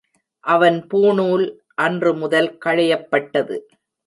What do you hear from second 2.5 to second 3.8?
களையப்பட்டது.